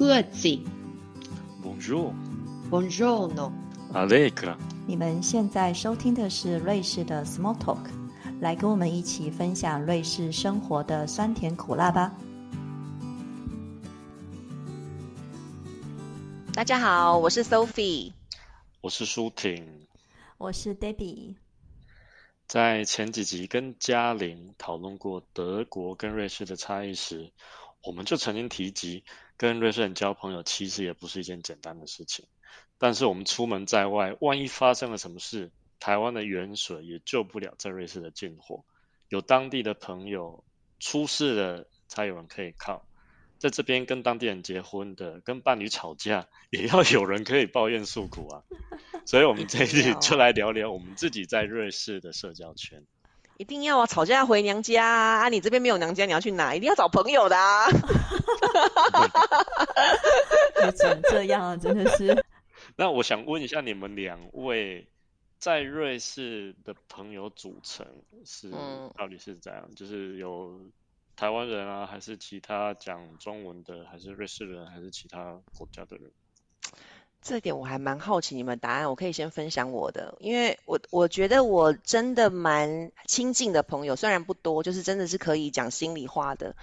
[0.00, 0.58] 各自。
[1.62, 2.14] Bonjour,
[2.70, 3.52] Buongiorno。
[3.92, 4.56] Allegra。
[4.86, 7.90] 你们现在收听的是瑞士的 Small Talk，
[8.40, 12.14] 来跟我们一起分享瑞士生活的酸甜苦辣吧。
[16.54, 18.14] 大家好，我是 Sophie。
[18.80, 19.86] 我是舒婷。
[20.38, 21.34] 我是 Debbie。
[22.46, 27.30] 在前几集跟嘉玲讨论过德国跟瑞士的差异时，
[27.84, 29.04] 我们就曾经提及，
[29.40, 32.26] 跟瑞士人交朋友其实也不是一件简单的事情。
[32.76, 38.62] 但是我们出门在外，万一发生了什么事，台湾的远水也救不了在瑞士的近火。
[39.08, 40.44] 有当地的朋友
[40.78, 42.86] 出事了，才有人可以靠。
[43.38, 48.44] 在这边跟当地人结婚的，跟伴侣吵架，也要有人可以抱怨诉苦啊。
[49.06, 52.84] 所以，我们这一集就来聊聊我们自己在瑞士的社交圈。
[53.40, 53.86] 一定要啊！
[53.86, 55.20] 吵架回娘家啊！
[55.20, 56.54] 啊，你这边没有娘家，你要去哪？
[56.54, 57.68] 一定要找朋友的啊！
[60.62, 61.56] 你怎么这样啊？
[61.56, 62.22] 真的是。
[62.76, 64.86] 那我想问一下，你们两位
[65.38, 67.86] 在瑞士的朋友组成
[68.26, 69.74] 是、嗯到底是怎样？
[69.74, 70.60] 就是有
[71.16, 76.10] 台湾人啊，还是其他讲中文的，还是瑞士人，还是其他国家的人？
[77.22, 86.56] 这点我还蛮好奇你们答案，我可以先分享我的，因为我我觉得我真的蛮亲近的朋友，虽然不多，就是真的是可以讲心里话的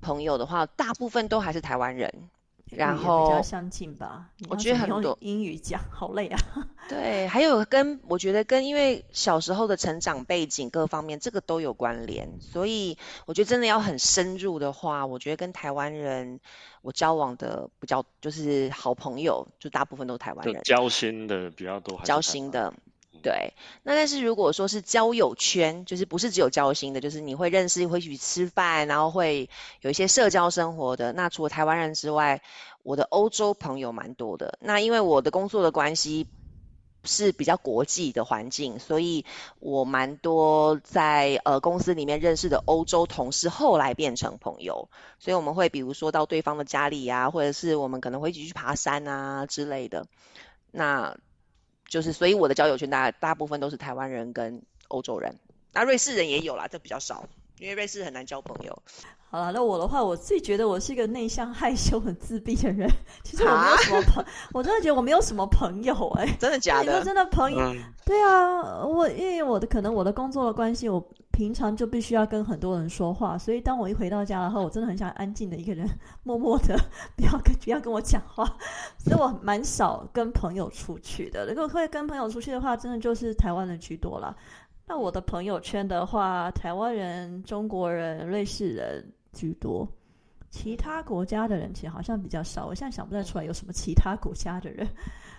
[0.00, 2.28] 朋友的话，大部分都还是台湾人。
[2.76, 4.28] 然后比较相近吧。
[4.48, 6.38] 我觉得很多英语讲，好累啊。
[6.88, 16.40] 对，还有跟我觉得跟因为小时候的成长背景各方面，这个都有关联，所以我觉得真的要很深入的话，我觉得跟台湾人
[16.82, 22.72] 我交往的比较就是好朋友，就大部分都是台湾人，交心的比较多，还是交心的。
[23.22, 29.48] 对，那但是如果说是交友圈，就是不是只有交心的，就是你会认识，会去吃饭，然后会
[29.80, 31.12] 有一些社交生活的。
[31.12, 32.42] 那除了台湾人之外，
[32.82, 34.58] 我的欧洲朋友蛮多的。
[34.60, 36.26] 那因为我的工作的关系
[37.04, 39.24] 是比较国际的环境，所以
[39.58, 44.88] 我蛮多在呃公司里面认识的欧洲同事，后来变成朋友。
[45.18, 50.06] 所以我们会比如说到对方的家里啊，或者是我们可能会一起去爬山啊之类的。
[50.70, 51.16] 那
[51.92, 55.38] 就是，所以我的交友圈大大部分都是台湾人跟欧洲人，
[55.74, 58.82] 那瑞士人也有啦，这比较少，因为瑞士很难交朋友。
[59.32, 62.86] 好了，那我的话，我自己觉得我是一个内向、害羞、很自闭的人。
[63.24, 64.22] 其实我没有啊什么朋，
[64.52, 67.00] 我真的觉得我没有什么朋友哎、 真的假的你说？
[67.02, 67.58] 真的朋友？
[67.58, 75.88] 嗯，对啊，我因为我的可能我的工作的关系，我平常就必须要跟很多人说话，所以当我一回到家然后，我真的很想安静的一个人，
[76.24, 76.78] 默默的
[77.16, 78.44] 不要跟不要跟我讲话，
[78.98, 81.46] 所以我蛮少跟朋友出去的。
[81.46, 84.36] 如果会跟朋友出去的话，真的就是台湾人居多了。
[84.86, 89.88] 那我的朋友圈的话，台湾人、中国人、瑞士人居多。
[90.50, 94.86] 其他国家的人其实好像比较少，我现在想不太出来有什么其他国家的人，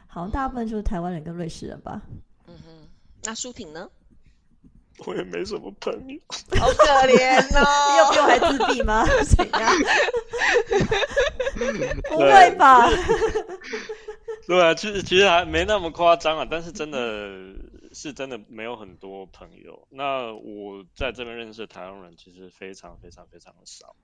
[0.08, 2.02] 好像大部分就是台湾人跟瑞士人吧。
[2.48, 2.88] 嗯哼，
[3.24, 3.88] 那舒婷呢？
[5.06, 6.20] 我也没什么朋友。
[6.60, 8.28] 好可怜 你有比我哦。
[8.28, 9.04] 还自闭吗？
[9.26, 9.72] 怎样？
[12.10, 12.88] 不会吧？
[14.48, 16.98] 对啊，其实其实还没那么夸张啊，但是真的
[17.94, 19.88] 是真的没有很多朋友。
[19.90, 23.96] 那我在这边认识的台湾人其实非常非常非常的少。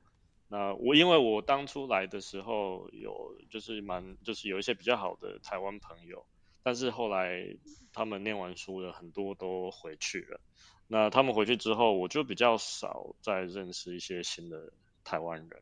[0.47, 6.25] 那我因为我当初来的时候有就是蛮就是有一些比较好的台湾朋友，
[6.63, 7.55] 但是后来
[7.93, 10.39] 他们念完书了，很多都回去了。
[10.87, 14.73] 那他们回去之后，我就比较少再认识一些新的
[15.03, 15.61] 台湾人。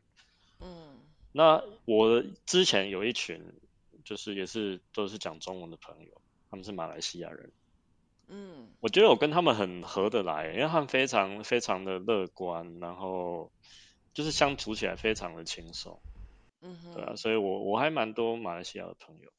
[0.60, 0.98] 嗯
[1.32, 3.44] 那我之前有一群，
[4.04, 7.52] 就是也是都是讲中文的朋友，他们是马来西亚人。
[8.28, 8.68] 嗯。
[8.80, 13.50] 我觉得我跟他们很合得来，因为他们非常非常的乐观，然后
[14.14, 16.00] 就是相处起来非常的轻松，
[16.60, 19.32] 嗯哼，对啊，所以我我还蛮多马来西亚的朋友。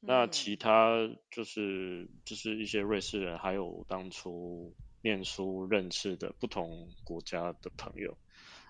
[0.00, 0.30] 那嗯。
[0.30, 8.16] 其他就是就是一些瑞士人，还有当初念书认识的不同国家的朋友。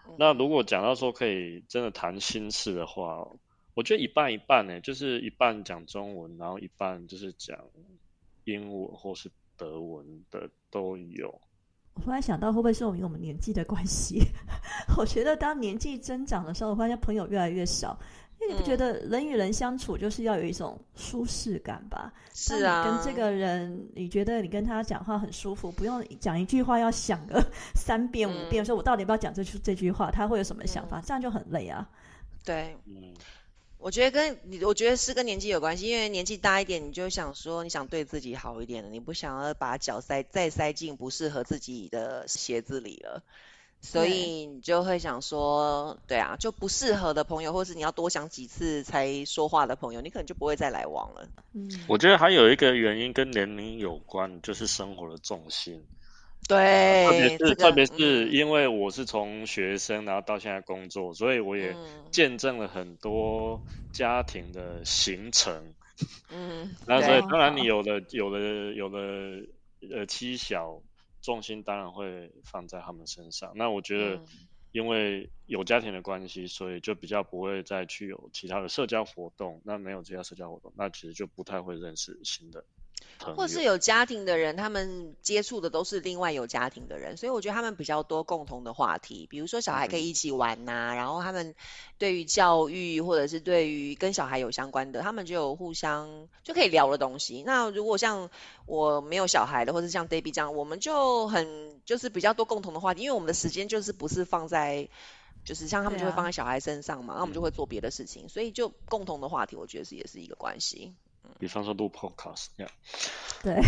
[0.09, 0.15] 嗯。
[0.19, 3.27] 那如果讲到说可以真的谈心事的话，
[3.75, 7.59] 我觉得一半一半呢，就是一半讲中文，然后一半就是讲
[8.45, 11.29] 英文或是德文的都有。
[11.95, 14.21] 我突然想到，会不会是我们我们年纪的关系？
[14.99, 17.99] 我觉得当年纪增长的时候，我发现朋友越来越少。
[18.41, 22.13] 因为你不觉嗯得人与人相处就是要有一种舒适感吧？
[22.35, 27.41] 是啊，跟这个人，你觉得你跟他讲话很舒服，不用讲一句话要想个
[27.77, 31.01] 三遍五遍，嗯说我到底要不要讲这句这句话，他会有什么想法？
[31.01, 31.89] 这样就很累啊。
[32.45, 33.15] 对，嗯，
[33.85, 43.23] 我觉得跟你，我觉得是跟年纪有关系，因为年纪大一点，你就想说你想对自己好一点了，你不想要把脚塞再塞进不适合自己的鞋子里了，
[43.83, 51.29] 所以你就会想说，对啊，就不适合的朋友，或是你要多想几次才说话的朋友，你可能就不会再来往了。
[51.53, 55.85] 嗯，我觉得还有一个原因跟年龄有关，就是生活的重心。
[56.49, 63.63] 对，特别是、这个特别是嗯因为我是从学生然后到现在工作，所以我也嗯见证了很多
[63.93, 65.75] 家庭的形成。
[66.31, 69.47] 嗯， 那所以当然你有了有了有了
[69.91, 70.83] 呃妻小，
[71.23, 73.53] 重心当然会放在他们身上。
[73.55, 74.29] 那我觉得嗯
[74.73, 79.63] 因为有家庭的关系，所以就比较不会再去有其他的社交活动。
[79.65, 82.65] 那没有其他社交活动，那其实就不太会认识新的。
[83.37, 91.55] 或是有家庭的人，他们接触的都是另外有家庭的人，所以我觉得他们比较多共同的话题，比如说小孩可以一起玩呐、然后他们
[91.97, 97.43] 对于教育或者是对于跟小孩有相关的，他们就有互相就可以聊的东西。
[97.47, 98.31] 那如果像
[98.67, 104.89] 我没有小孩的，或是像 Debbie 这样，我们就很就是比较多共同的话题，因为我们的时间就是不是放在。
[105.45, 110.95] 就是像他们就会放在小孩身上嘛，那我们就会做别的事情，所以就共同的话题，我觉得是也是一个关系。
[111.45, 112.73] 比方说录 podcast 这样。
[113.43, 113.63] 对，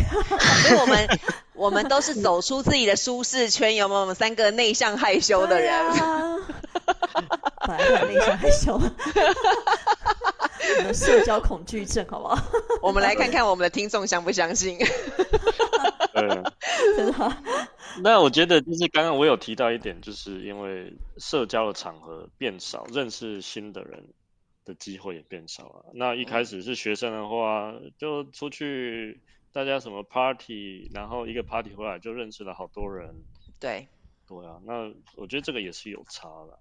[0.63, 1.09] 所以我们
[1.53, 4.01] 我们都是走出自己的舒适圈，有没有？
[4.01, 6.39] 我们三个内向害羞的人，啊，
[7.67, 8.81] 本来就很内向害羞，
[10.79, 12.43] 我们社交恐惧症，好不好？
[12.81, 14.79] 我们来看看我们的听众相不相信。
[16.15, 16.43] 对。
[16.97, 17.37] 真的吗，
[18.01, 24.03] 那我觉得就是刚刚我有提到一点，就是因为社交的场合变少，认识新的人
[24.67, 25.87] 的机会也变少了。
[25.95, 29.23] 那一开始是学生的话，就出去
[29.53, 33.25] 大家什么 party，然后一个 party 回来就认识了好多人。
[33.59, 33.89] 对，
[34.27, 36.59] 对啊，那我觉得这个也是有差了。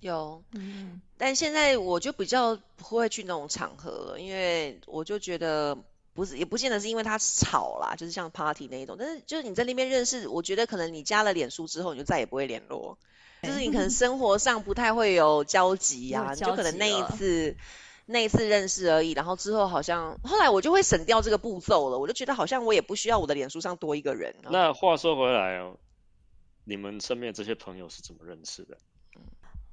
[0.00, 5.76] 有，嗯，但现在我就比较不会去那种场合了，因为我就觉得
[6.14, 12.98] 不是，也不见得是因为他吵啦，就是像 party 那一种，但是就是你在那边认识，我觉得可能你加了脸书之后，你就再也不会联络，
[13.42, 17.56] 就是你可能生活上不太会有交集呀、你就可能那一次。
[18.04, 24.34] 那一次认识而已，然后之后好像后来我就会省掉这个步骤了，我就觉得好像我也不需要我的脸书上多一个人。
[24.50, 25.76] 那话说回来哦，
[26.64, 28.76] 你们身边这些朋友是怎么认识的？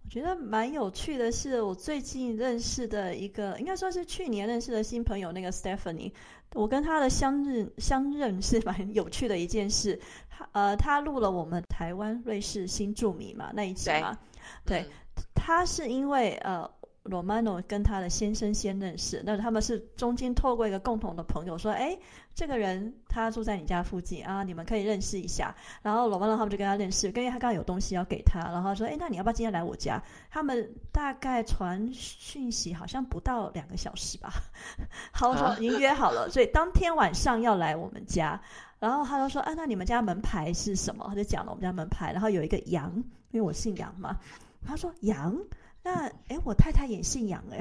[0.09, 6.11] 我觉得蛮有趣的是，我最近认识的一个，应该说是去年认识的新朋友，那个 Stephanie，
[6.55, 9.99] 我跟他的相认相认是蛮有趣的一件事。
[10.27, 14.17] 他呃，他录了我们台湾瑞士新著名嘛那一集对嘛，
[14.65, 16.67] 对，嗯他是因为呃。
[17.09, 21.97] Romano 跟他的先生先认识，那他们是中间透过一个共同的朋友说，哎，
[22.35, 25.55] 这个人他住在你家附近啊，你们可以认识一下。
[25.81, 30.01] 然后 Romano 他们就跟他认识，因为他刚刚有东西要给他，然后说，哎，那你要不要今天来我家？
[30.29, 34.31] 他们大概传讯息好像不到两个小时吧，
[35.11, 38.39] 好说已经约好了，所以当天晚上要来我们家。
[38.79, 41.05] 然后他就说，啊，那你们家门牌是什么？
[41.09, 42.89] 他就讲了我们家门牌，然后有一个杨，
[43.31, 44.17] 因为我姓杨嘛。
[44.65, 45.37] 他说杨，
[45.81, 47.57] 那哎，我太太也姓杨哎，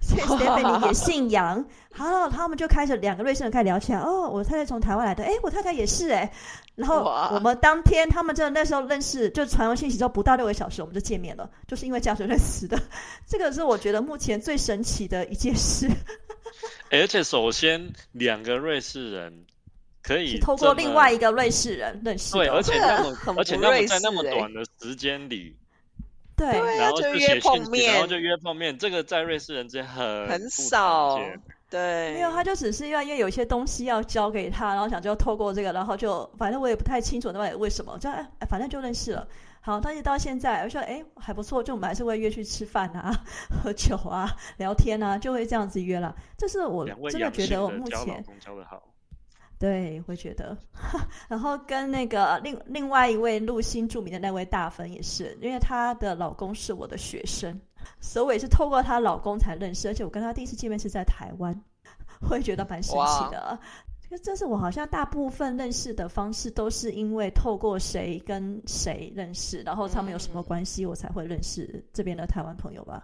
[0.00, 1.64] 所以 Stephanie 也 姓杨。
[1.92, 3.98] 好，他们就开始两个瑞士人开始聊起来。
[3.98, 6.32] 哦，我太太从台湾来的，哎，我太太也是哎。
[6.74, 12.76] 然后我们当天他们真的那时候认识，就传完信息之后不到六个小时我们就见面了，就是因为这样子认识的。
[13.26, 15.88] 这个是我觉得目前最神奇的一件事，
[16.90, 19.44] 而且首先两个瑞士人
[20.02, 25.56] 可以是透过另外一个瑞士人认识对，而且这个那么 很而且那么在那么短的时间里，
[26.36, 26.48] 对
[26.78, 31.18] 然后就约碰面，然后，就约碰面，这个在瑞士人之间很很少。
[31.70, 39.26] 对，没有，他就只是因为因为有一些东西要交给他，然后想就透过这个，然后就反正我也不太清楚那为什么，就哎反正就认识了。
[39.60, 43.10] 好，但是到现在我说哎还不错，就我们还是会约去吃饭啊、
[43.50, 46.14] 喝酒啊、聊天啊，就会这样子约了。
[46.36, 48.82] 这是我真的觉得我的交老目前公交的好，
[49.64, 50.54] 对会觉得，
[51.26, 57.58] 然后跟那个另另外一位陆星著名的那位大粉也是，因为她的老公是我的学生，
[57.98, 61.58] 所以我也是透过她老公才认识，而且我跟她第一次见面是在台湾，
[62.20, 63.58] 会觉得蛮神奇的。
[64.10, 73.02] 这这是我好像大部分认识的方式都是因为透过谁跟谁认识，然后他们有什么嗯关系，我才会认识这边的台湾朋友吧。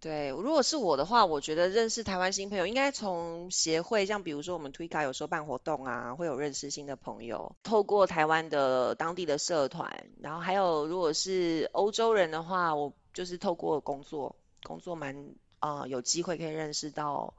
[0.00, 17.34] 对，如果是我的话，我觉得认识台湾新朋友应该从协会，像比如说我们 Twika 有时候办活动啊，会有认识新的朋友，透过台湾的当地的社团，然后还有如果是欧洲人的话，我就是透过工作，工作蛮啊、有机会可以认识到，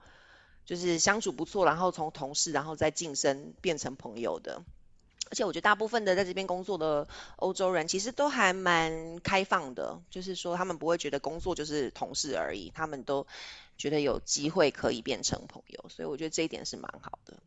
[0.63, 4.63] 就是相处不错，然后从同事然后再晋升变成朋友的。
[5.32, 7.08] 而且我觉得大部分的在这边工作的
[7.38, 13.26] 欧洲人其实都还蛮开放的，就是说他们不会觉得工作就是同事而已，他们都
[13.78, 17.38] 觉得有机会可以变成朋友，所以我觉得这一点是蛮好的。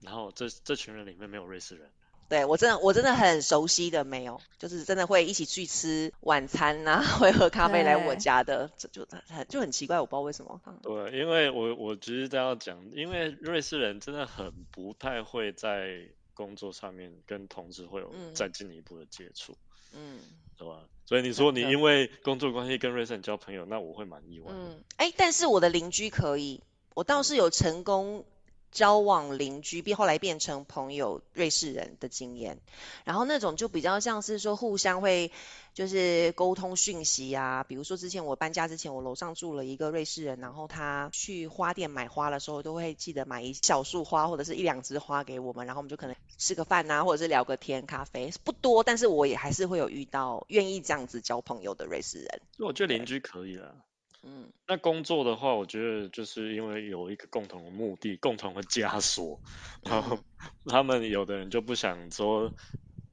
[0.00, 1.88] 然后这这群人里面没有瑞士人，
[2.28, 10.60] 对我真的我真的很熟悉的没有，就是真的会一起去吃晚餐呐、 会喝咖啡来我家的，这就很就很奇怪，我不知道为什么。
[10.66, 19.56] 嗯对，因为我我只是这样讲，因为瑞士人真的很不太会在工作上面跟同事会有嗯再进一步的接触，
[19.94, 20.20] 嗯
[20.56, 20.84] 对吧？
[21.04, 24.52] 所以你说你因为工作关系跟瑞士人交朋友，那我会蛮意外。
[24.54, 26.62] 嗯，哎，但是我的邻居可以，
[26.94, 28.24] 我倒是有成功
[28.72, 32.58] 交往邻居，并后来变成朋友瑞士人的经验。
[33.04, 35.30] 然后那种就比较像是说互相会
[35.74, 52.40] 就是沟通讯息啊，比如说之前我搬家之前，我楼上住了一个瑞士人，然后他去花店买花的时候，都会记得买一小束花或者是一两枝花给我们，然后我们就可能吃个饭啊，或者是聊个天、咖啡，不多，但是我也还是会有遇到愿意这样子交朋友的瑞士人。
[52.58, 53.74] 我觉得邻居可以啦。
[54.22, 54.52] 嗯。
[54.66, 59.40] 那工作的话，我觉得就是因为有一个共同的目的、共同的枷锁，
[59.82, 60.18] 然后
[60.66, 62.52] 他们有的人就不想说，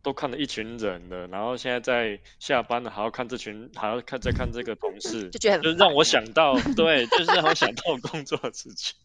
[0.01, 8.95] 都看了一群人了，然后现在在下班了还要看这群，还要看再看这个同事， 就觉得就让我想到，对，就是让我想到工作的事情，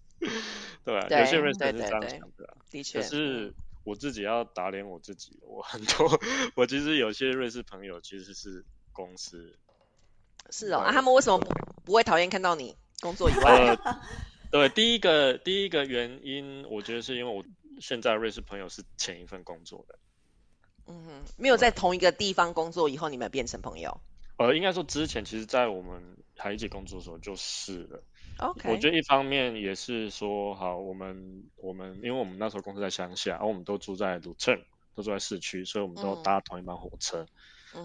[0.84, 1.08] 对吧？
[1.18, 6.08] 有些对人是这样想的啊，的确，可是嗯我自己要打脸我自己，我很多，
[6.54, 9.58] 我其实有些瑞士朋友其实是公司
[10.50, 11.50] 是哦，啊，他们为什么不
[11.84, 13.76] 不会讨厌看到你工作以外？
[13.76, 13.78] 呃，
[14.50, 17.44] 对，第一个第一个原因，我觉得是因为我
[17.80, 19.98] 现在瑞士朋友是前一份工作的，
[20.86, 24.00] 嗯哼，没有在同一个地方工作以后，你们变成朋友
[24.36, 28.02] 呃，应该说之前其实，在我们还一起工作的时候就是了。
[28.38, 34.60] ？OK，我觉得一方面也是说，好，我们我们因为我们那时候公司在乡下，然后我们都住在鲁镇，
[34.94, 37.22] 都住在市区，所以我们都嗯搭同一班火车。
[37.22, 37.28] 嗯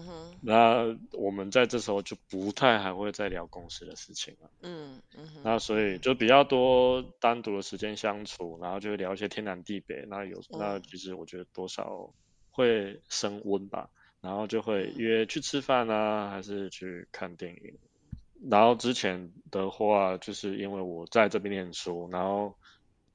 [0.02, 4.50] 哼，那我们在这时候就不太还会再聊公司的事情了。
[4.62, 10.04] 嗯嗯哼，那所以就比较多单独的时间相处，然后就会聊一些天南地北。
[10.08, 12.12] 那有那嗯其实我觉得多少
[12.50, 13.88] 会升温吧，
[14.20, 17.78] 然后就会嗯约去吃饭啊，还是去看电影。
[18.50, 22.54] 然后之前的话，就是因为我在这边念书，然后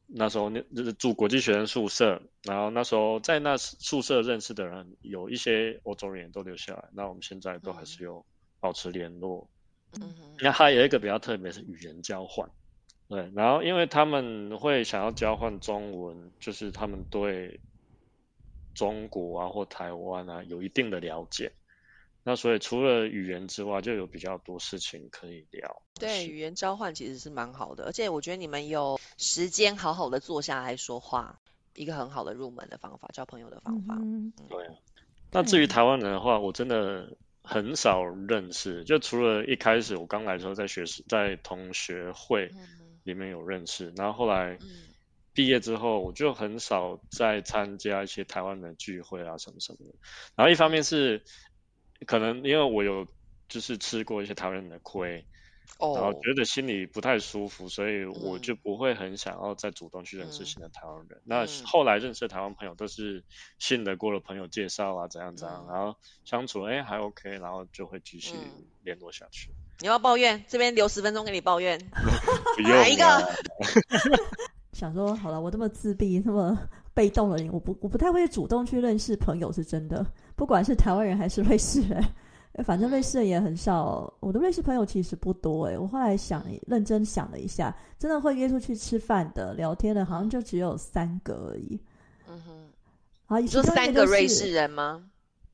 [0.08, 8.26] 那时候那就是住国际学生宿舍，然后那时候在那宿舍认识的人有一些欧洲人也都留下来，那我们现在都还是有
[8.60, 9.50] 保持联络。
[10.00, 12.50] 嗯哼，那还有一个比较特别是语言交换，
[13.08, 17.62] 对，然后因为他们会想要交换中文，就是他们对
[18.74, 21.54] 中国啊或台湾啊有一定的了解，
[22.28, 25.84] 那所以除了语言之外，就有比较多事情可以聊。
[26.00, 31.40] 对，语言交换其实是蛮好的，而且我觉得你们有时间好好的坐下来说话，
[31.76, 33.94] 一个很好的入门的方法，交朋友的方法。
[34.02, 34.74] 嗯对啊，
[35.32, 44.68] 那至于台湾人的话，我真的很少认识，就除了一开始我刚来的时候在学在同学会嗯里面有认识，然后后来嗯
[45.36, 49.94] 毕业之后，我就很少再参加一些台湾的聚会啊什么什么的。
[50.36, 51.24] 然后一方面是
[52.06, 53.06] 可能因为我有
[53.48, 55.24] 就是吃过一些台湾人的亏，
[55.80, 61.22] 哦然后哦，觉得心里不太舒服，所以我嗯就不会很想要再主动去认识嗯新的台湾人。
[61.26, 63.24] 那嗯后来认识的台湾朋友都是
[63.60, 69.52] 信得过的朋友介绍啊，怎样怎样，嗯然后相处哎还 OK，然后就会继续嗯联络下去。
[69.82, 70.46] 你要不要抱怨？
[70.48, 71.78] 这边留十分钟给你抱怨。
[72.56, 73.28] 不用哪一个啦
[74.72, 76.58] 想说好了，我这么自闭、那么
[76.94, 80.06] 被动的人，我不我不太会主动去认识朋友，是真的。
[80.36, 82.04] 不管是台湾人还是瑞士人，
[82.54, 84.14] 呃反正瑞士人也很少。
[84.20, 91.80] 我的瑞士朋友其实不多诶，我后来想认真想了一下，真的会约出去吃饭的、聊天的，好像就只有三个而已。
[92.28, 92.70] 嗯哼，
[93.28, 95.04] 啊，你说三个瑞士人吗？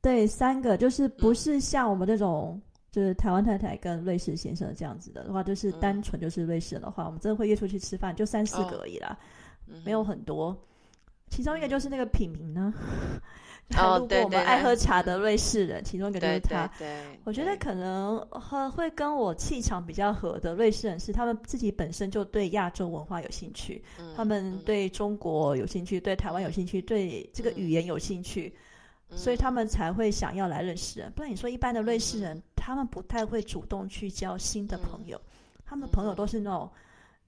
[0.01, 2.59] 对，三个就是不嗯是像我们这种，
[2.91, 9.15] 就是台湾太太跟瑞士先生这样子的的话，就是嗯单纯就是瑞士人的话，我们真的会约出去吃饭，就三四个哦而已啦，
[9.67, 10.57] 嗯没有很多。
[11.31, 12.71] 其中一个就是那个品名呢，
[13.77, 16.67] 哦路过我们爱喝茶的瑞士人，其中一个就是他。
[16.77, 23.81] 对对，我觉得可能和会跟我气场比较合的瑞士人是他们自己本身就对亚洲文化有兴趣，
[24.15, 24.59] 他嗯们嗯。
[24.63, 27.57] 对中国有兴趣，对台湾有兴趣，对这个嗯。
[27.57, 28.53] 语言有兴趣。
[29.13, 31.11] 所以他们才会想要来认识人。
[31.11, 35.19] 不然你说一般的瑞士人，他们不太会主动去交新的朋友，
[35.65, 36.71] 他们朋友都是那种，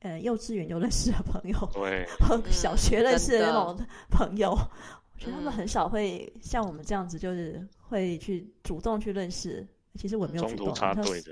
[0.04, 3.78] 呃，幼稚园就认识的朋友，对， 和小学认识的那种
[4.12, 4.52] 朋友。
[4.52, 9.66] 我觉得他们嗯很少会像我们这样子，就是会去主动去认识。
[9.98, 11.32] 其实我没有主动，插队的。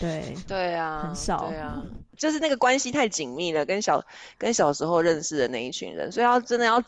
[0.00, 1.80] 对，对啊，很少对啊，
[2.16, 4.04] 就是那个关系太紧密了，跟小
[4.38, 6.82] 跟小时候认识的那一群人，所以要真的要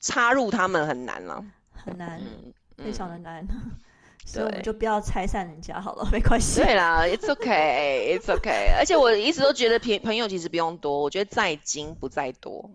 [0.00, 2.52] 插入他们很难了，很难，嗯，
[2.84, 3.46] 非常的嗯难。
[4.32, 6.60] 所以我们对就不要拆散人家好了， 没关系。
[6.60, 8.76] 对啦，It's okay, It's okay。
[8.78, 12.70] 而且我一直都觉得朋朋友其实不用多，我觉得在精不在多。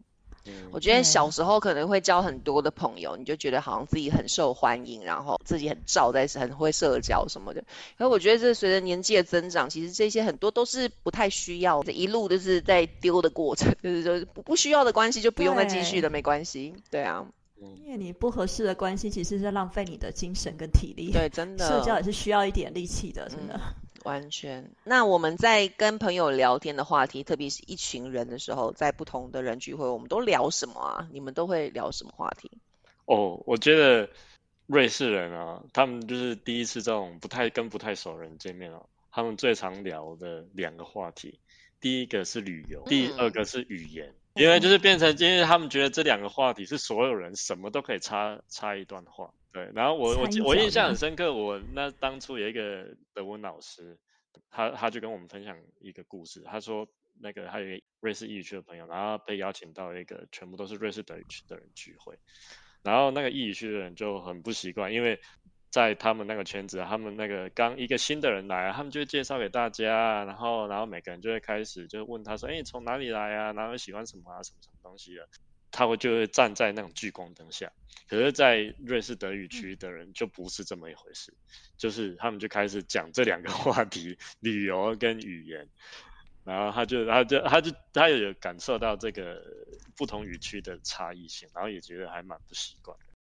[0.48, 7.64] 嗯我觉得小时候可能会交很多的朋友，你就觉得好像自己很受欢迎，然后自己很照在很会社交什么的。
[7.98, 16.76] 可我觉得这随着年纪的增长，其实这些很多都是不太需要的，一路都是在丢的过程，就是就是不不需要的关系就不用再继续了，没关系。
[16.92, 17.26] 对啊，
[17.58, 21.12] 因为你不合适的关系，其实是浪费你的精神跟体力。
[21.12, 23.60] 对，真的社交也是需要一点力气的，真的。
[24.04, 24.70] 完全。
[24.84, 31.08] 那我们在跟朋友聊天的话题，特别是一群人的时候，在不同的人聚会，我们都聊什么啊？
[31.12, 32.52] 你们都会聊什么话题？
[33.06, 34.08] 哦，我觉得
[34.68, 41.40] 瑞士人啊，他们就是第一次这种不太跟不太熟人见面哦，他们最常聊的两个话题，
[41.82, 44.14] 第一个是旅游，第二个是语言。
[44.36, 49.72] 因为就是变成，因为他们觉得这两个话题是所有人什么都可以插插一段话，对。
[49.74, 53.98] 然后我我我印象很深刻，我那当初有一个德文老师，
[54.52, 56.86] 他他就跟我们分享一个故事，他说
[57.22, 62.20] 那个他有一个瑞士意语区的朋友，然后被邀请到一个全部都是瑞士德语区的人聚会，
[62.84, 65.22] 然后那个意语区的人就很不习惯，因为
[65.76, 73.52] 在他们那个圈子，他们那个刚一个新的人来，他们就会介绍给大家，然后然后每个人就会开始就问他说，哎，你从哪里来啊？
[73.52, 74.42] 然后喜欢什么啊？
[74.42, 75.28] 什么什么东西啊？
[75.72, 77.70] 他会就会站在那种聚光灯下，
[78.08, 81.34] 可是，在瑞士德语区的人就不是这么一回事，
[81.76, 85.68] 就是他们就开始讲这两个 话题，旅游跟语言，
[86.46, 89.44] 然后他就他就他就他也有感受到这个
[89.98, 93.15] 不同语区的差异性，然后也觉得还蛮不习惯的。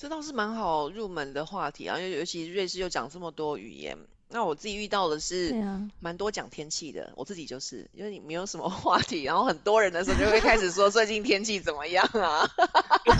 [0.00, 3.98] 这倒是蛮好入门的话题啊，因为尤其瑞士又讲这么多语言。
[4.30, 5.54] 那我自己遇到的是
[5.98, 12.48] 蛮多讲天气的，我自己就是，因为你没有什么 话题，然后很多人的时候就会开始说最近天气怎么样啊，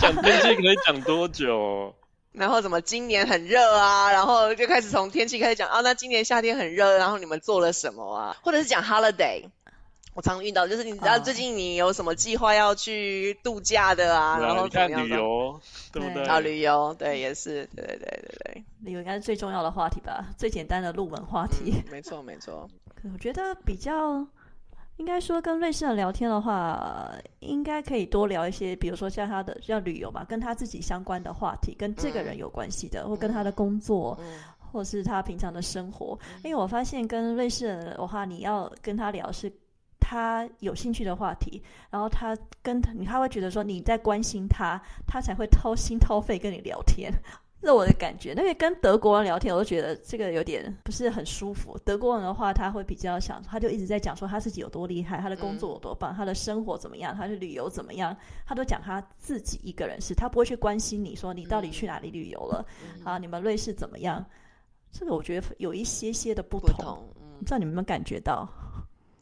[0.01, 1.93] 讲天气可以讲多久？
[2.33, 9.43] 然后怎么今年很热啊，然后就开始从天气开始讲啊，那今年夏天很热，然后你们做了什么啊，或者是讲 holiday。
[10.13, 15.61] 我常遇到就是你知道哦最近你有什么计划要去度假的啊，然后你看旅怎么样的游，
[15.93, 16.25] 对不对对？
[16.25, 21.71] 啊旅游，对也是，对对对对对，旅游应该是最重要的话题吧，最简单的入门话题。
[21.73, 24.25] 嗯， 没错没错，可我觉得比较
[24.97, 34.25] 应该说跟瑞士人聊天的话，应该可以多聊一些，比如说像他的像旅游嘛，跟他自己相关的话题，跟这个人有关系的，或跟他的工作，嗯
[34.73, 36.17] 或是他平常的生活。
[36.43, 39.51] 因为我发现跟瑞士人的话，你要跟他聊是。
[40.11, 47.09] 他有兴趣的话题，然后他跟他，他会觉得说你在关心他，他才会掏心掏肺跟你聊天。
[47.63, 48.33] 这我的感觉。
[48.35, 51.79] 那个跟德国人聊天，我都觉得这个有点不是很舒服。
[51.85, 58.13] 德国人的话，他会比较想，他就一直在讲说他自己有多厉害，他的工作有多棒，他的生活怎么样，他的旅游怎么样，
[58.45, 64.25] 他都讲他自己一个人事，他不会去关心你说你到底去哪里旅游了，嗯啊，你们瑞士怎么样？
[64.91, 68.45] 这个我觉得有一些些的不不同，同，嗯不，知道你们有没有感觉到？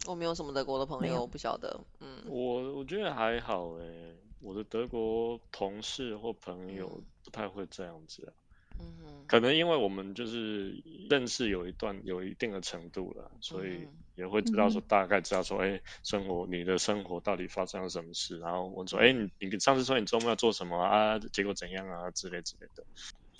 [0.10, 8.34] 我没有什么德国的朋友，我不晓得，嗯我我觉得还好诶，我的德国同事或朋友嗯不太会这样子啊。
[8.80, 10.72] 嗯哼可能因为我们就是
[11.12, 21.20] 认识有一段有一定的程度了，所以嗯也会知道说嗯大概知道说，哎、生活你的生活到底发生了什么事，然后问说，哎、你你上次说你周末要做什么啊？
[21.32, 22.10] 结果怎样啊？
[22.12, 22.84] 之类之类的。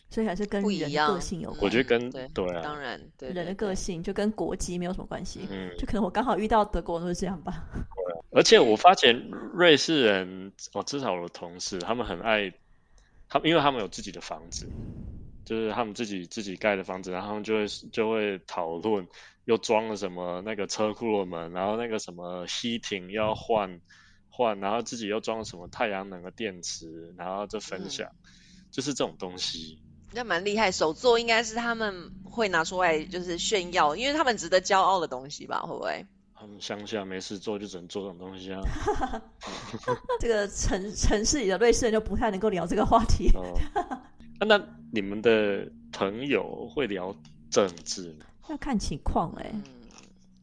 [0.10, 1.62] 所以还是跟不一样人的个性有嗯关。
[1.64, 7.64] 我觉得跟对对啊，当然，对人的个性就跟国籍没有什么关系，嗯，就可能我刚好遇到德国人都是这样吧。
[8.32, 9.16] 而且我发现
[9.54, 12.52] 瑞士人，哦，至少我的同事，他们很爱，
[13.28, 14.68] 他们因为他们有自己的房子，
[15.46, 19.08] 就是他们自己自己盖的房子，然后他们就会就会讨论
[19.46, 23.80] 又装了什么那个车库的门，然后那个什么吸艇要换
[24.30, 28.10] 换，然后自己又装了什么太阳能的电池，然后就分享，
[28.72, 29.80] 就是这种东西。
[30.14, 35.62] 那蛮厉害，手作应该是他们会拿出来就是炫耀，因为他们值得骄傲的东西吧？
[35.62, 36.06] 会不会？
[36.34, 38.62] 他们乡下没事做就只能做这种东西啊。
[40.22, 43.30] 这个城城市里的瑞士人就不太能够聊这个话题。
[43.36, 44.58] 哦，啊那
[44.92, 47.14] 你们的朋友会聊
[47.52, 48.26] 政治吗？
[48.48, 49.64] 要看情况哎、嗯，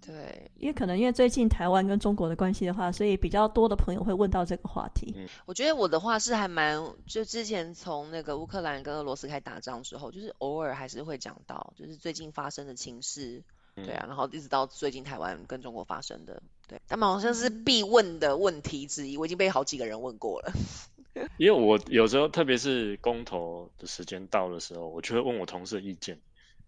[0.06, 5.12] 对，因为可能因为最近台湾跟中国的关系的话，所以比较多的朋友会问到这个话题。
[5.46, 13.42] 我觉得我的话是还蛮，就之前从那个乌克兰跟俄罗斯开始打仗之后，就是偶尔还是会讲到，就是最近发生的情势，
[13.74, 20.52] 对啊，然后一直到最近台湾跟中国发生的，对，他们好像是必问的问题之一，我已经被好几个人问过了。
[21.38, 26.20] 因为我有时候，特别是公投的时间到的时候，我就会问我同事的意见，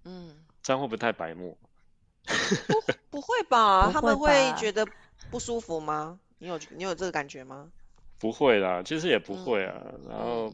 [0.04, 1.56] 嗯，这样会不会太白目？
[2.66, 2.74] 不
[3.10, 3.86] 不会吧？
[3.86, 4.86] 不他们会觉得
[5.30, 6.18] 不舒服吗？
[6.38, 7.70] 你有你有这个感觉吗？
[8.18, 9.80] 不会啦，其实也不会啊。
[9.84, 10.52] 嗯然后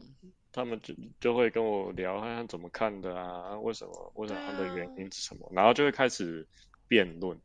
[0.51, 6.47] 他们就就会跟我聊看看怎么看的啊，为什么为什么他们的原因是什么，然后就会开始
[6.87, 7.39] 辩论。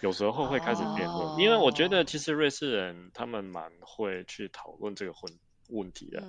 [0.00, 6.22] 有时候会开始辩论，因为我觉得其实瑞士人他们蛮会去讨论这个问问题的，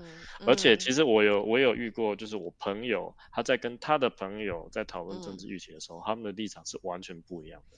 [0.46, 7.78] 而且其实我有我有遇过，就是我朋友他在跟他的朋友在讨论政治议题的时候，他们的立场是完全不一样的。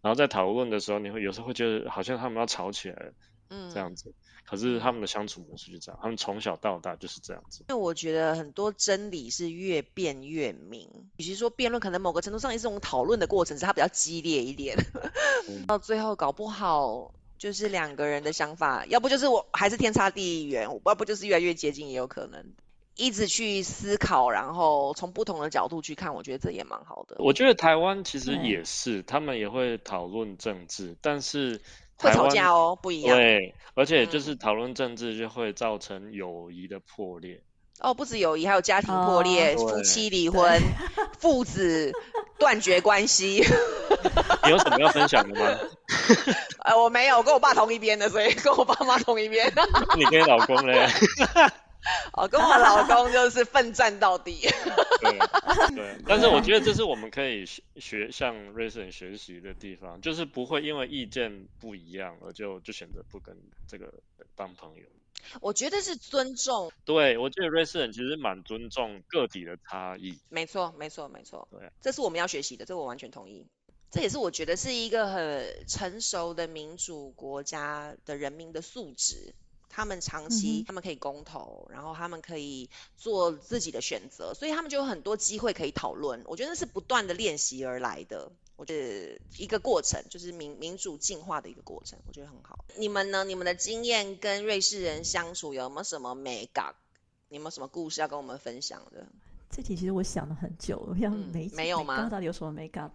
[0.00, 3.12] 然后在讨论的时候，你会有时候会觉得好像他们要吵起来了，
[3.50, 4.14] 嗯，这样子。
[4.44, 7.64] 可是他们的相处模式就这样，他们从小到大就是这样子。
[7.68, 14.76] 因为我觉得很多真理是越辩越明，与其说辩论，可能某个程度上也是这种讨论的过程，是它比较激烈一点。
[15.66, 22.44] 到最后搞不好就是两个人的想法，要不就是我还是天差地远，要不就是越来越接近，也有可能。
[22.96, 27.14] 一直去思考，然后从不同的角度去看，我觉得这也蛮好的。
[27.20, 31.60] 我觉得台湾其实也是，他们也会讨论政治，但是
[31.96, 33.16] 会吵架哦，不一样。
[33.16, 37.40] 对，而且就是讨论政治就会造成友谊的破裂。
[37.80, 40.60] 哦，不止友谊，还有家庭破裂、夫妻离婚、
[41.18, 41.92] 父子
[42.38, 43.42] 断绝关系。
[44.44, 45.58] 你有什么要分享的吗？
[46.64, 49.52] 呃，我没有，跟我爸同一边的，所以跟我爸妈同一边。
[49.96, 50.88] 你跟你老公嘞？
[52.12, 54.48] 哦，跟我老公就是奋战到底。
[55.00, 55.18] 对，
[55.74, 63.34] 对，但是我觉得这是我们可以学向瑞士人学习的地方，就是不会因为意见不一样而就就选择不跟
[63.68, 63.94] 这个
[64.34, 64.82] 当朋友。
[65.40, 66.72] 我觉得是尊重。
[66.84, 70.18] 对，我觉得瑞士人其实蛮尊重个体的差异。
[70.28, 71.46] 没错，没错，没错。
[71.50, 73.46] 对，这是我们要学习的，这我完全同意。
[73.90, 79.34] 这也是我觉得是一个很成熟的民主国家的人民的素质。
[79.70, 86.22] 他们长期，他们可以公投，然后他们可以做自己的选择，所以他们就有很多机会可以讨论。
[86.24, 92.66] 我觉得是不断的练习而来的，我觉得一个过程，就是民民主进化的一个过程，我觉得很好。
[92.76, 93.24] 你们呢？
[93.24, 96.74] 你们的经验跟瑞士人相处有没有什么美感？
[97.28, 99.06] 你有没有什么故事要跟我们分享的？
[99.48, 102.08] 这题其实我想了很久，我想没没有吗？
[102.10, 102.92] 到底有什么美感？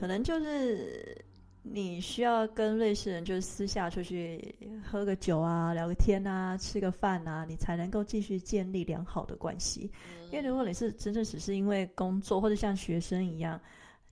[0.00, 1.24] 可能就是。
[1.68, 4.54] 你需要跟瑞士人就是私下出去
[4.88, 9.90] 喝个酒啊，聊个天啊，吃个饭啊，你才能够继续建立良好的关系。
[10.30, 13.60] 因为如果你是真正只是因为工作或者像学生一样，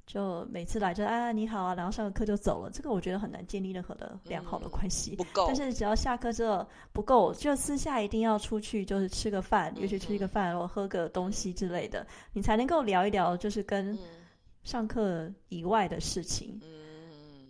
[0.06, 5.16] 就每次来就啊你好啊，然后上个课就走了，这个我觉得很难建立任何的良好的关系。
[5.16, 5.46] 不够。
[5.46, 13.98] 但是只要下课之后不够，就私下一定要出去，就是吃个饭，尤其吃一个饭，然后喝个东西之类的，你才能够聊一聊，就是跟
[14.62, 16.60] 上课以外的事情。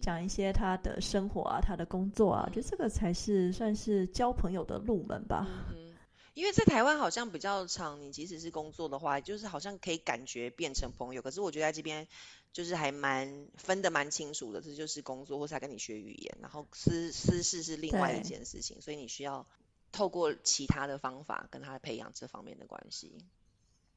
[0.00, 5.46] 讲一些他的生活啊，他的工作啊，我觉得这个才是算是交朋友的入门吧。
[5.70, 5.94] 嗯，
[6.34, 11.22] 因为在台湾好像比较长，你即使是工作的话，就是好像可以感觉变成朋友。
[11.22, 12.06] 可是我觉得在这边
[12.54, 19.44] 就是还蛮分的蛮清楚的，这就是工作，或是他跟你学语言，然后私私事是另外一件事情，所以你需要
[19.90, 23.18] 透过其他的方法跟他培养这方面的关系。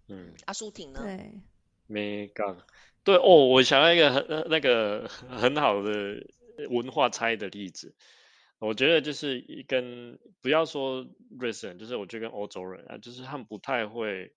[0.07, 1.01] 嗯，阿舒婷呢？
[1.03, 1.39] 对，
[1.85, 2.57] 没干。
[3.03, 6.25] 对哦，我想到一个很那个很好的
[6.69, 7.93] 文化差异的例子，
[8.57, 14.33] 我觉得就是跟不要说瑞士人，就是我觉得跟欧洲人啊，就是他们不太会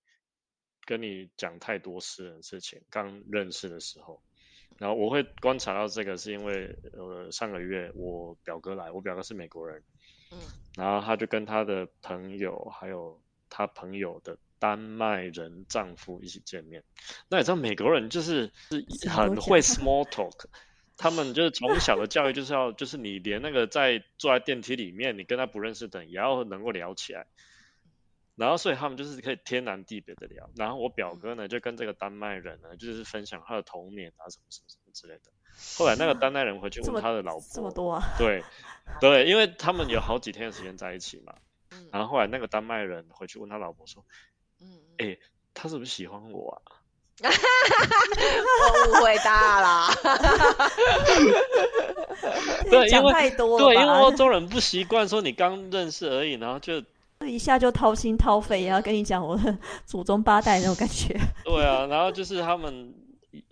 [0.90, 2.82] 跟你讲太多私人事情。
[2.90, 4.20] 刚认识的时候，
[4.76, 9.82] 然后我会观察到这个，是因为呃上个月我表哥来，我表哥是美国人，
[10.32, 10.38] 嗯，
[10.74, 14.36] 然后他就跟他的朋友还有他朋友的。
[14.60, 16.84] 丹麦人丈夫一起见面，
[17.30, 18.52] 那你知道美国人就是
[19.00, 20.44] 是很会 small talk，
[20.98, 27.26] 他们就是从小的教育就是要就是你连那个在坐在电梯里面，你跟他不认识的也要能够聊起来，
[28.40, 30.48] 然后所以他们就是可以天南地北的聊。
[30.56, 35.30] 然后我表哥呢就跟这个丹麦人呢就是分享他的童年啊什么什么什么之类的。
[35.76, 38.02] 后来那个丹麦人回去问他的老婆，这么多啊？
[38.16, 38.42] 对
[38.98, 41.34] 对，因为他们有好几天的时间在一起嘛。
[41.92, 44.04] 然后后来那个丹麦人回去问他老婆说。
[44.60, 45.18] 嗯，哎，
[45.54, 46.80] 他是不是喜欢我啊？
[47.22, 47.28] 我
[48.88, 49.92] 误会大了。
[52.70, 56.82] 对，因为对，因为欧洲人不习惯说你刚认识而已，然后就
[57.28, 61.18] 一下就掏心掏肺，也要跟你讲我的祖宗八代那种感觉。
[61.44, 62.94] 对啊，然后就是他们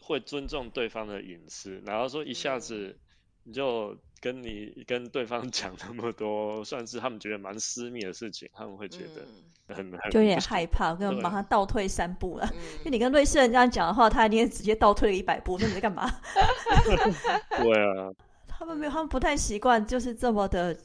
[0.00, 2.98] 会尊重对方的隐私，然后说一下子
[3.44, 3.96] 你就。
[4.20, 9.24] 跟你跟对方讲那么多，算是他们觉得蛮私密的事情，他们会觉得
[9.72, 12.44] 很很就有点害怕，跟马上倒退三步了。
[12.78, 16.10] 因为 你跟瑞士人这样讲的话，他一定直接倒退了一百步，说你在干嘛？
[17.62, 18.10] 对啊，
[18.48, 20.76] 他们没有，他们不太习惯，就是这么的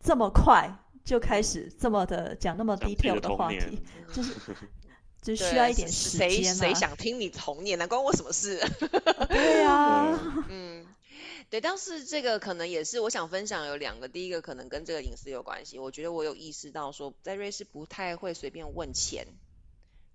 [0.00, 0.74] 这么快
[1.08, 3.80] 就开始这么的讲那么 detail 的话题，
[4.12, 4.34] 就是
[5.22, 6.30] 就需要一点时间。
[6.30, 7.78] 谁谁想听你童年？
[7.78, 8.60] 那关我什么事？
[9.30, 10.86] 对呀，嗯。
[11.48, 15.78] 对，但是这个可能也是我想分享有两个，第一个可能跟这个隐私有关系。
[15.78, 19.26] 我觉得我有意识到说，在瑞士不太会随便问钱，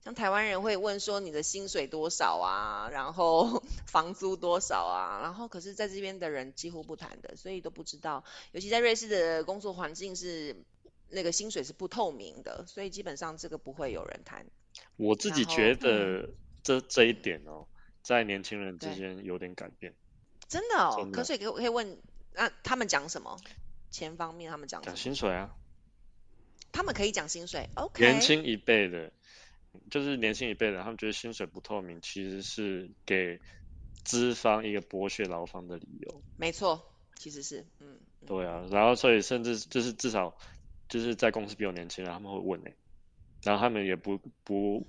[0.04, 8.24] 像台湾人会问说你的薪水多少啊，然后房租多少啊，然后可是在这边的人几乎不谈的，所以都不知道。
[8.52, 10.56] 尤其在瑞士的工作环境是
[11.10, 14.46] 那个薪水是不透明的，所以基本上这个不会有人谈。
[14.96, 16.30] 我自己觉得
[16.64, 17.68] 这这一点哦，
[18.02, 19.94] 在年轻人之对间有点改变。
[20.48, 21.98] 真的哦可是也可以可以问，
[22.34, 23.40] 那、他们讲什么？
[23.90, 24.96] 钱方面他们讲什讲？
[24.96, 25.56] 薪水啊，
[26.72, 28.04] 他们可以讲薪水，OK？
[28.04, 29.12] 年轻一辈的，
[29.92, 33.40] 就是年轻一辈的，他们觉得薪水不透明，其实是给
[34.04, 36.24] 资方一个剥削劳方的理由。
[36.38, 36.82] 没错，
[37.16, 40.36] 其实是，嗯，嗯对啊，然后所以甚至就是至少
[40.90, 42.74] 就是在公司比我年轻的，他们会问哎、
[43.42, 44.86] 然后他们也不不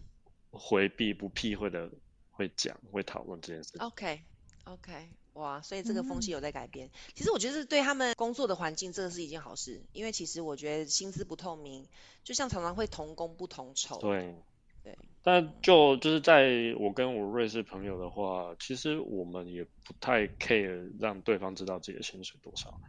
[0.51, 1.91] 回避不避讳的
[2.31, 3.81] 会讲会讨论这件事情。
[3.81, 4.23] OK
[4.65, 6.91] OK，哇，所以这个风气嗯有在改变。
[7.15, 11.87] 其实我觉得对他们工作的环境，这个是一件好事，因为其实我觉得薪资不透明，
[12.23, 13.99] 就像常常会同工不同酬。
[14.01, 14.35] 对，
[14.83, 22.81] 对，但就就是在我跟我瑞士朋友的话，其实我们也不太 care 让对方知道自己的薪水多少。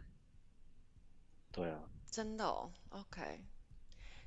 [1.52, 3.40] 对啊，真的哦，OK。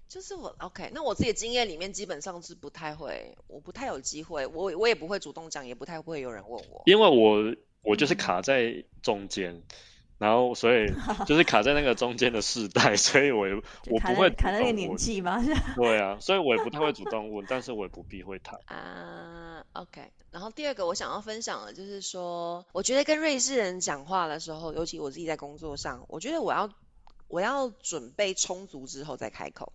[0.08, 6.82] 就是我 OK，那我自己的经验里面基本上是不太会，我不太有机会，我我也不会主动讲，也不太会有人问我。
[6.88, 9.62] 因为我我就是嗯卡在中间，
[10.18, 10.88] 然后所以
[11.28, 14.96] 就是卡在那个中间的世代，所以我也我不会卡在那个年。
[14.98, 15.40] 纪嘛，
[15.78, 18.60] 对啊，所以我也不太会主动问，但是我也不避讳谈。
[18.66, 26.68] 啊、o k 然后第二个我想要分享的就是说，我觉得跟瑞士人讲话的时候，尤其我自己在工作上，我觉得我要
[27.30, 29.72] 我要准备充足之后再开口。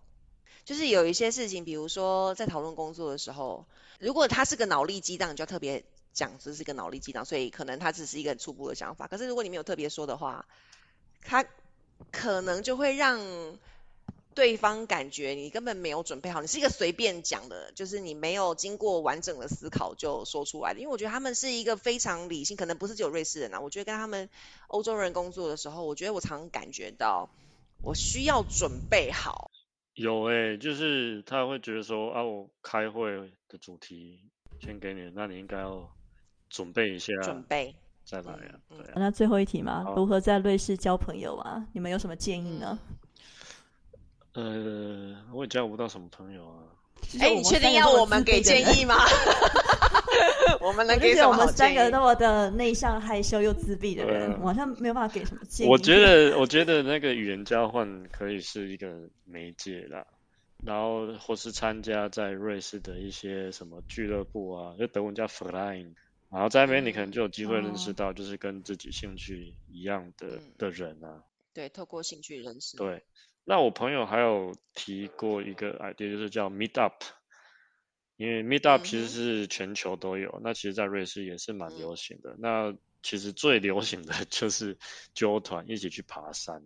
[0.65, 3.65] 就是有一些事情，比如说在讨论工作的时候，
[3.99, 9.07] 如果他是个脑力激荡，你就要特别讲这是个脑力激荡，所以可能他只是一个很初步的想法。
[9.07, 10.47] 可是如果你没有特别说的话，
[11.21, 11.45] 他
[12.11, 13.19] 可能就会让
[14.33, 20.79] 对方感觉你根本没有准备好，你是一个随便讲的，就是你没有经过完整的思考就说出来的。
[20.79, 24.29] 因为我觉得他们是一个非常理性，可能不是只有瑞士人啊，我觉得跟他们
[24.67, 27.29] 欧洲人工作的时候，我觉得我常感觉到
[27.81, 29.51] 我需要准备好。
[29.93, 33.11] 有诶、就是他会觉得说啊，我开会
[33.47, 34.19] 的主题
[34.59, 35.89] 先给你，那你应该要
[36.49, 38.59] 准备一下准备，再来啊。
[38.69, 41.65] 嗯对啊，那最后一题嘛，如何在瑞士交朋友啊？
[41.73, 42.77] 你们有什么建议呢？
[44.33, 46.63] 呃，我也交不到什么朋友啊。
[47.19, 48.95] 哎、你确定要我们给建议吗？
[50.61, 51.89] 我们能我就觉得我给什么好建们三个？
[51.89, 55.69] 那么的内向、害羞又自闭的人，啊我好像没有办法给什么建议。
[55.69, 60.05] 我觉得，我觉得那个语言交换可以是一个媒介啦，
[60.63, 65.93] 然后或是参加在瑞士的一些什么俱乐部啊，就德文叫 Verein，
[66.31, 71.23] 然后在那边你可能就有机会认识哦到就是跟自己兴趣一样的嗯的人啊。
[71.53, 72.75] 对，透过兴趣认识。
[72.77, 73.03] 对，
[73.45, 77.03] 那我朋友还有提过一个 idea，就是叫 Meet Up，
[78.17, 81.77] 因为 Meet Up 其实是全球都有，那其实在瑞士也是蛮嗯。
[81.77, 82.35] 流行的。
[82.39, 84.77] 那其实最流行的 就是
[85.13, 86.63] 揪团一起去爬山，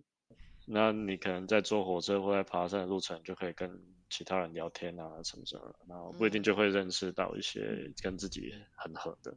[0.65, 3.69] 那你可能在坐火车或在爬山的路程，就可以跟
[4.09, 6.43] 其他人聊天啊什么什么，然后不一定嗯。
[6.43, 9.35] 就会认识到一些跟自己很合的。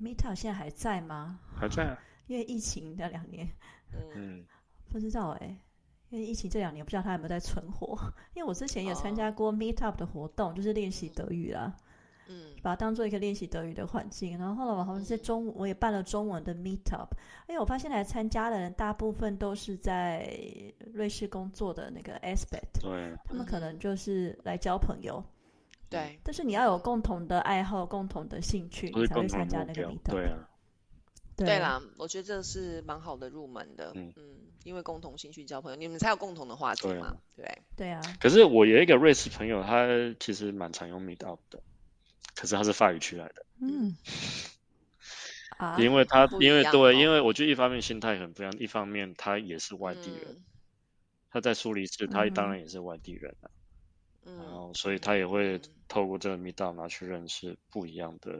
[0.00, 1.38] Meetup 现在还在吗？
[1.54, 3.46] 还在啊，因为疫情的两年
[3.94, 4.46] 嗯嗯，
[4.90, 5.56] 不知道哎、
[6.12, 7.98] 因为疫情这两年不知道他有没有在存活。
[8.34, 11.74] 因为我之前也参加哦过 Meetup 的活动，就是练习德语啦，
[12.28, 14.38] 嗯把它当做一个练习德语的环境。
[14.38, 17.08] 然后后来我好像在中，我也办了中文的 Meetup，
[17.48, 20.38] 因为我发现来参加的人大部分都是在
[20.92, 25.24] 瑞士工作的那个 aspect，对，他们可嗯能就是来交朋友。
[25.88, 30.48] 对，但是你要有共同的爱好、共同的兴趣，你才会参加那个的目标 Meetup。，对啊，
[31.44, 33.92] 对对啦，我觉得这是蛮好的入门的。
[33.94, 34.12] 嗯。
[34.16, 37.16] 嗯，因为共同兴趣交朋友，你们才有共同的话题对啊嘛。
[37.36, 39.86] 对，对啊，可是我有一个瑞士朋友，他
[40.20, 41.60] 其实蛮常用 Meet Up 的，
[42.34, 43.96] 可是他是法语区来的，嗯，
[45.58, 50.44] 啊，因为他因为对，哦因为我觉得一方面心态很不一样，一方面他也是外地人，嗯。
[51.30, 53.50] 他在苏黎世，他当然也是外地人啊，
[54.24, 55.58] 然嗯后所以他也会。
[55.58, 58.30] 嗯透过这个 Meet Up 拿去认识不一样的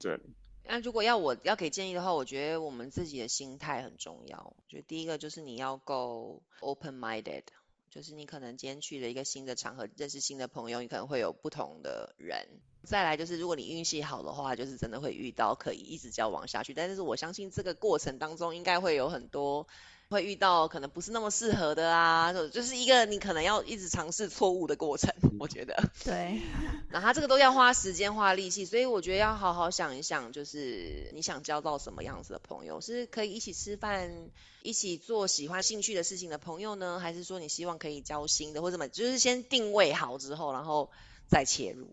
[0.00, 0.20] 人，
[0.64, 4.54] 那如果要我要给建议的话，我觉得我们自己的心态很重要。
[4.56, 7.42] 我觉得第一个就是你要够 open minded，
[7.90, 12.46] 就是你可能今天去了一个新的场合，认识新的朋友，你可能会有不同的人。
[12.84, 16.72] 再来就是，如果你运气好的话，就是真的会遇到可以一直交往下去。
[16.72, 19.66] 但是我相信这个过程当中，应该会有很多
[20.10, 25.14] 会遇到可能不是那么适合的啊，就就是一个你可能要一直尝试错误的过程。
[25.38, 25.88] 我觉得。
[26.04, 26.42] 对，
[26.90, 34.28] 那他这个都要花时间花力气，所以我觉得要好好想一想，就是你想交到什么样子的朋友，是可以一起吃饭、
[34.62, 40.90] 一起做喜欢兴趣的事情的朋友呢，还是说你希望可以交心的，或者什么，就是先定位好之后，然后
[41.28, 41.86] 再切入。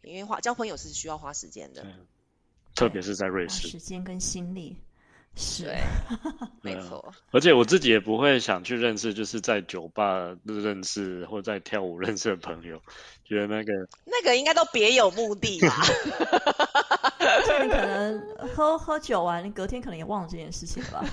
[0.00, 1.84] 对，因为花交朋友是需要花时间的。
[2.74, 4.76] 特别是在瑞士，时间跟心力
[5.38, 5.80] 是，对，
[6.74, 7.14] 没错。
[7.30, 12.82] 而且我自己也不会想去认识，就是在酒吧认识或在跳舞认识的朋友，
[13.24, 13.72] 觉得那个
[14.04, 15.68] 那个应该都别有目的吧？
[17.62, 18.20] 你 可能
[18.54, 21.04] 喝喝酒完，你隔天可能也忘了这件事情了吧？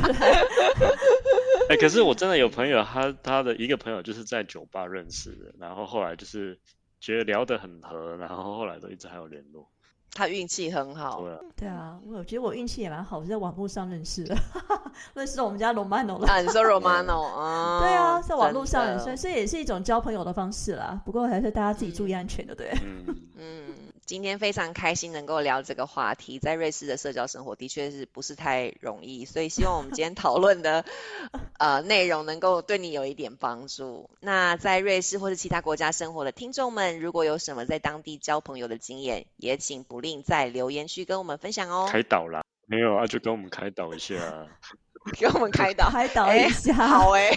[1.68, 6.58] 哎、可是我真的有朋友，他他的一个朋友就是在酒吧认识的，然后后来就是
[6.98, 9.68] 觉得聊得很合，然后后来都一直还有联络。
[10.12, 14.36] 他运气很好对，啊，对啊，我觉得我运气也蛮好，我是在网络上认识的，
[15.14, 16.26] 认识了我们家 Romano 了。
[16.26, 17.78] 啊，你说 Romano 啊？
[17.80, 21.00] 对啊，在网络上认识，所以也是一种交朋友的方式啦。
[21.04, 22.72] 不过还是大家自己注意安全的，对。
[22.84, 23.64] 嗯，嗯，
[24.10, 30.84] 今天非常开心能够聊这个话题，在瑞士的社交生活的确是不是太容易，所以希望我们今天讨论的
[31.60, 34.10] 呃内容能够对你有一点帮助。
[34.18, 44.44] 那在瑞士或是其他国家生活的听众们，如果有什么在当地交朋友的经验，也请不吝在留言区跟我们分享哦，开导啦，没有啊，就跟我们开导一下啊。
[45.16, 45.88] 给我们开导。
[45.88, 47.30] 开导哎一下，好哎、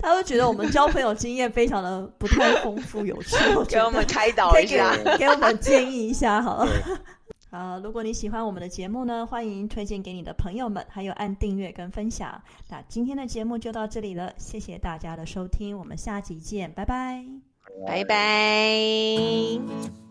[0.00, 4.96] 他会觉得我们交朋友经验非常的不太丰富有趣， 我给觉得我们开导一下。
[5.18, 6.70] 给我们建议一下好了。
[7.50, 12.40] 好，如果你喜欢我们的节目呢，欢迎推荐给你的朋友们，还有按订阅跟分享。
[12.68, 17.24] 那今天的节目就到这里了，谢谢大家的收听，我们下集见，拜拜。
[17.86, 20.09] 拜拜。